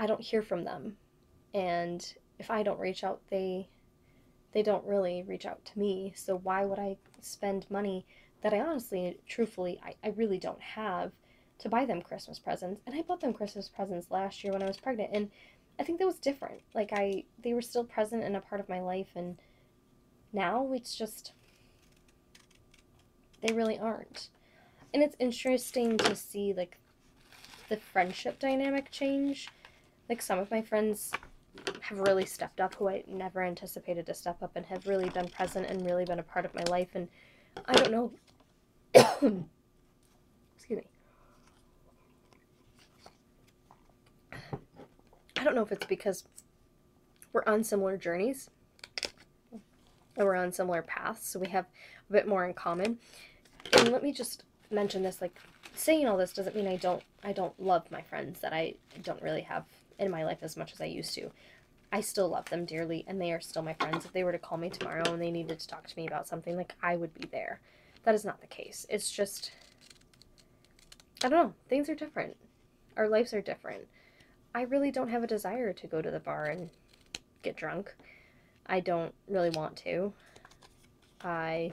[0.00, 0.96] I don't hear from them,
[1.54, 3.68] and if I don't reach out, they
[4.50, 6.12] they don't really reach out to me.
[6.16, 8.04] So why would I spend money?
[8.42, 11.12] That I honestly, truthfully, I, I really don't have
[11.60, 12.80] to buy them Christmas presents.
[12.86, 15.10] And I bought them Christmas presents last year when I was pregnant.
[15.12, 15.30] And
[15.78, 16.60] I think that was different.
[16.74, 19.10] Like, I, they were still present and a part of my life.
[19.14, 19.38] And
[20.32, 21.32] now it's just,
[23.46, 24.28] they really aren't.
[24.92, 26.78] And it's interesting to see, like,
[27.68, 29.48] the friendship dynamic change.
[30.08, 31.12] Like, some of my friends
[31.80, 35.28] have really stepped up who I never anticipated to step up and have really been
[35.28, 36.88] present and really been a part of my life.
[36.94, 37.08] And
[37.66, 38.12] I don't know
[40.56, 40.86] Excuse me.
[45.36, 46.24] I don't know if it's because
[47.32, 48.50] we're on similar journeys
[49.52, 51.66] and we're on similar paths, so we have
[52.10, 52.98] a bit more in common.
[53.72, 55.38] And let me just mention this like
[55.74, 59.22] saying all this doesn't mean I don't I don't love my friends that I don't
[59.22, 59.64] really have
[59.98, 61.30] in my life as much as I used to.
[61.92, 64.04] I still love them dearly and they are still my friends.
[64.04, 66.26] If they were to call me tomorrow and they needed to talk to me about
[66.26, 67.60] something, like I would be there.
[68.04, 68.86] That is not the case.
[68.88, 69.52] It's just
[71.24, 72.36] I don't know, things are different.
[72.96, 73.86] Our lives are different.
[74.54, 76.68] I really don't have a desire to go to the bar and
[77.42, 77.94] get drunk.
[78.66, 80.12] I don't really want to.
[81.22, 81.72] I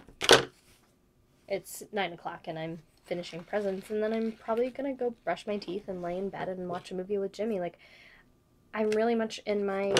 [1.48, 5.58] it's nine o'clock and I'm finishing presents and then I'm probably gonna go brush my
[5.58, 7.60] teeth and lay in bed and watch a movie with Jimmy.
[7.60, 7.80] Like
[8.74, 9.96] I'm really much in my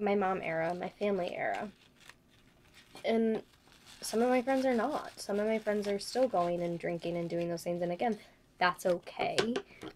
[0.00, 1.68] my mom era, my family era.
[3.04, 3.42] And
[4.02, 5.12] some of my friends are not.
[5.16, 8.18] Some of my friends are still going and drinking and doing those things and again,
[8.58, 9.36] that's okay.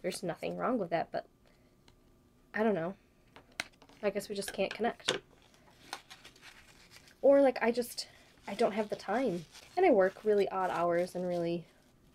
[0.02, 1.26] There's nothing wrong with that, but
[2.54, 2.94] I don't know.
[4.02, 5.18] I guess we just can't connect.
[7.22, 8.08] Or like I just
[8.48, 9.44] I don't have the time.
[9.76, 11.64] And I work really odd hours and really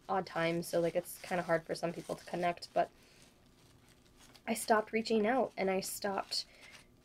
[0.08, 2.90] odd times, so like it's kind of hard for some people to connect, but
[4.48, 6.46] I stopped reaching out and I stopped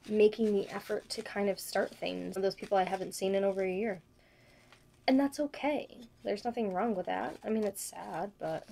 [0.08, 2.36] making the effort to kind of start things.
[2.36, 4.00] Those people I haven't seen in over a year.
[5.08, 6.00] And that's okay.
[6.24, 7.36] There's nothing wrong with that.
[7.44, 8.66] I mean, it's sad, but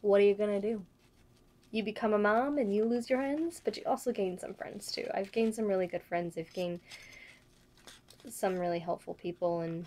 [0.00, 0.82] what are you to do?
[1.70, 4.92] You become a mom and you lose your friends, but you also gain some friends
[4.92, 5.06] too.
[5.12, 6.38] I've gained some really good friends.
[6.38, 6.80] I've gained
[8.28, 9.86] some really helpful people and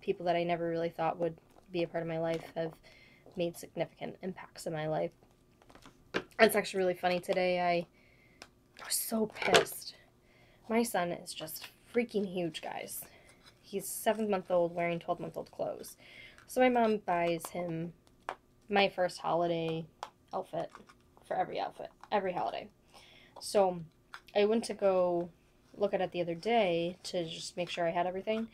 [0.00, 1.36] people that I never really thought would
[1.70, 2.72] be a part of my life have
[3.36, 5.12] made significant impacts in my life.
[6.38, 7.60] It's actually really funny today.
[7.60, 7.86] I,
[8.84, 9.94] was so pissed.
[10.68, 13.02] My son is just freaking huge, guys.
[13.72, 15.96] He's seven month old wearing 12 month old clothes.
[16.46, 17.94] So my mom buys him
[18.68, 19.86] my first holiday
[20.34, 20.70] outfit
[21.26, 22.68] for every outfit, every holiday.
[23.40, 23.80] So
[24.36, 25.30] I went to go
[25.74, 28.48] look at it the other day to just make sure I had everything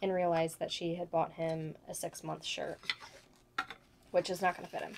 [0.00, 2.78] and realized that she had bought him a six month shirt,
[4.10, 4.94] which is not going to fit him.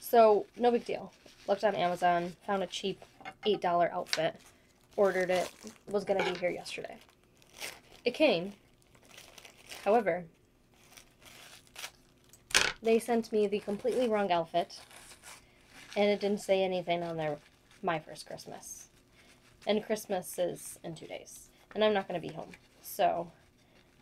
[0.00, 1.12] So, no big deal.
[1.46, 3.02] Looked on Amazon, found a cheap
[3.46, 4.36] $8 outfit,
[4.96, 5.50] ordered it,
[5.88, 6.98] was going to be here yesterday.
[8.04, 8.52] It came.
[9.84, 10.24] However,
[12.82, 14.80] they sent me the completely wrong outfit,
[15.96, 17.38] and it didn't say anything on there.
[17.82, 18.88] My first Christmas.
[19.66, 22.50] And Christmas is in two days, and I'm not going to be home.
[22.82, 23.30] So,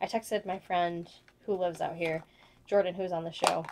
[0.01, 1.09] I texted my friend
[1.45, 2.23] who lives out here,
[2.67, 3.65] Jordan, who's on the show,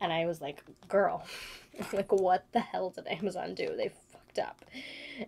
[0.00, 1.24] and I was like, girl,
[1.92, 3.74] like, what the hell did Amazon do?
[3.76, 4.64] They fucked up.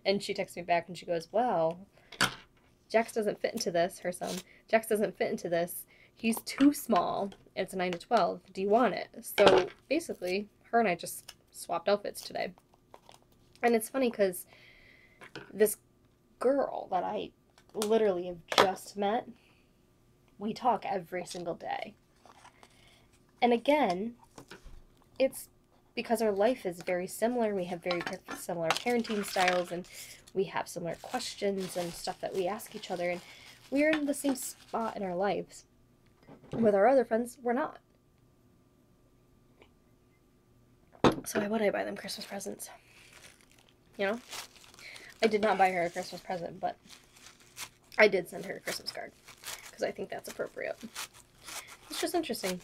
[0.05, 1.79] And she texts me back and she goes, well,
[2.91, 4.35] Jax doesn't fit into this, her son.
[4.69, 5.85] Jax doesn't fit into this.
[6.17, 7.33] He's too small.
[7.55, 8.41] It's a 9 to 12.
[8.53, 9.09] Do you want it?
[9.21, 12.53] So basically, her and I just swapped outfits today.
[13.63, 14.47] And it's funny because
[15.53, 15.77] this
[16.39, 17.31] girl that I
[17.75, 19.27] literally have just met
[20.39, 21.95] we talk every single day.
[23.41, 24.15] And again,
[25.19, 25.49] it's
[25.95, 27.55] because our life is very similar.
[27.55, 28.03] We have very
[28.37, 29.87] similar parenting styles and
[30.33, 33.11] we have similar questions and stuff that we ask each other.
[33.11, 33.21] And
[33.71, 35.65] we're in the same spot in our lives.
[36.53, 37.79] With our other friends, we're not.
[41.25, 42.71] So why would I buy them Christmas presents?
[43.99, 44.21] You know?
[45.23, 46.77] I did not buy her a Christmas present, but
[47.99, 49.13] I did send her a Christmas card
[49.67, 50.77] because I think that's appropriate.
[51.89, 52.61] It's just interesting.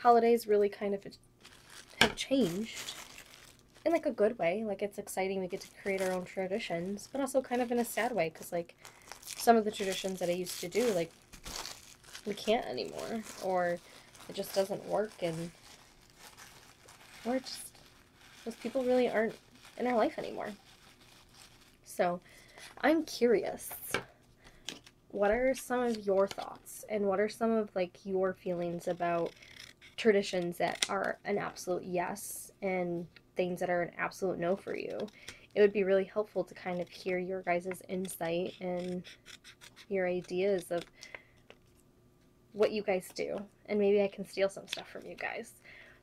[0.00, 1.04] Holidays really kind of
[2.00, 2.94] have changed
[3.84, 4.64] in like a good way.
[4.64, 5.40] Like it's exciting.
[5.40, 8.30] We get to create our own traditions, but also kind of in a sad way
[8.30, 8.74] because like
[9.24, 11.12] some of the traditions that I used to do, like
[12.28, 13.78] we can't anymore, or
[14.28, 15.50] it just doesn't work, and
[17.24, 17.72] or just
[18.44, 19.34] those people really aren't
[19.78, 20.50] in our life anymore.
[21.84, 22.20] So
[22.82, 23.70] I'm curious
[25.10, 29.32] what are some of your thoughts and what are some of like your feelings about
[29.96, 33.06] traditions that are an absolute yes and
[33.36, 34.98] things that are an absolute no for you
[35.54, 39.02] it would be really helpful to kind of hear your guys' insight and
[39.88, 40.84] your ideas of
[42.58, 45.52] what you guys do and maybe i can steal some stuff from you guys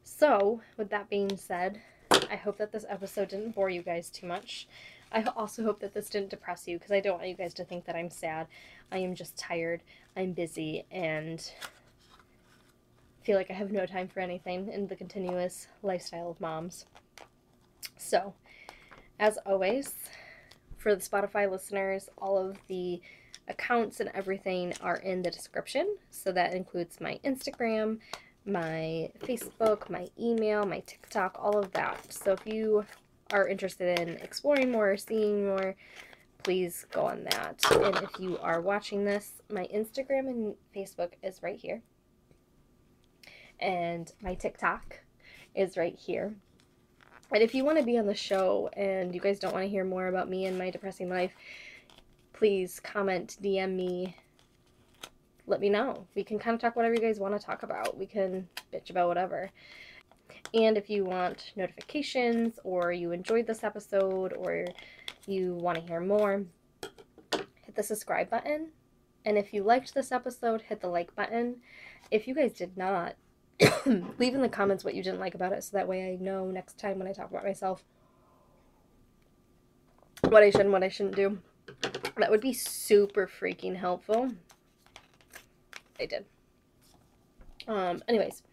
[0.03, 1.81] so with that being said
[2.29, 4.67] i hope that this episode didn't bore you guys too much
[5.11, 7.63] I also hope that this didn't depress you because I don't want you guys to
[7.63, 8.47] think that I'm sad.
[8.91, 9.81] I am just tired.
[10.17, 11.39] I'm busy and
[13.23, 16.85] feel like I have no time for anything in the continuous lifestyle of moms.
[17.97, 18.33] So,
[19.19, 19.93] as always,
[20.77, 23.01] for the Spotify listeners, all of the
[23.47, 25.95] accounts and everything are in the description.
[26.09, 27.99] So that includes my Instagram,
[28.45, 32.11] my Facebook, my email, my TikTok, all of that.
[32.13, 32.85] So if you
[33.31, 35.75] are interested in exploring more, seeing more,
[36.43, 37.59] please go on that.
[37.71, 41.81] And if you are watching this, my Instagram and Facebook is right here.
[43.59, 44.99] And my TikTok
[45.55, 46.35] is right here.
[47.31, 49.69] And if you want to be on the show and you guys don't want to
[49.69, 51.33] hear more about me and my depressing life,
[52.35, 54.15] please comment, DM me,
[55.47, 56.05] let me know.
[56.15, 57.97] We can kind of talk whatever you guys want to talk about.
[57.97, 59.49] We can bitch about whatever.
[60.53, 64.65] And if you want notifications or you enjoyed this episode or
[65.27, 66.43] you want to hear more,
[67.31, 68.69] hit the subscribe button.
[69.23, 71.57] And if you liked this episode, hit the like button.
[72.11, 73.15] If you guys did not,
[73.85, 76.51] leave in the comments what you didn't like about it so that way I know
[76.51, 77.85] next time when I talk about myself
[80.27, 81.39] what I should and what I shouldn't do.
[82.17, 84.31] That would be super freaking helpful.
[85.99, 86.25] I did.
[87.67, 88.43] Um, anyways,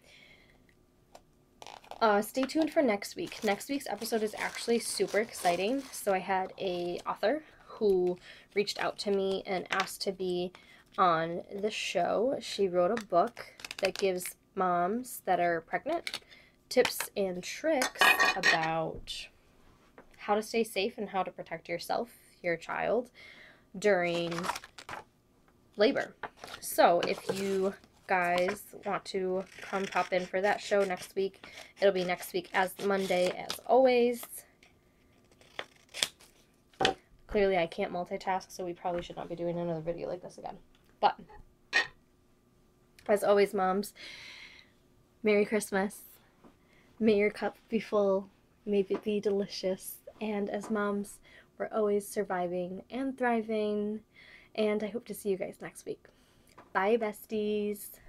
[2.01, 3.43] uh, stay tuned for next week.
[3.43, 5.83] Next week's episode is actually super exciting.
[5.91, 8.17] So I had a author who
[8.55, 10.51] reached out to me and asked to be
[10.97, 12.37] on the show.
[12.41, 13.45] She wrote a book
[13.77, 16.19] that gives moms that are pregnant
[16.69, 18.01] tips and tricks
[18.35, 19.27] about
[20.17, 22.09] how to stay safe and how to protect yourself,
[22.43, 23.09] your child,
[23.77, 24.33] during
[25.77, 26.13] labor.
[26.59, 27.73] So if you
[28.07, 31.45] guys want to come pop in for that show next week,
[31.79, 34.23] it'll be next week as Monday as always.
[37.27, 40.37] Clearly I can't multitask, so we probably should not be doing another video like this
[40.37, 40.57] again.
[40.99, 41.19] But,
[43.07, 43.93] as always, moms,
[45.23, 46.01] Merry Christmas.
[46.99, 48.29] May your cup be full.
[48.65, 49.95] May it be delicious.
[50.21, 51.17] And as moms,
[51.57, 54.01] we're always surviving and thriving.
[54.55, 56.05] And I hope to see you guys next week.
[56.73, 57.99] Bye, besties.